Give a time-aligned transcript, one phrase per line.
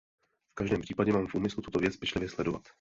[0.51, 2.63] V každém případě mám v úmyslu tuto věc pečlivě sledovat.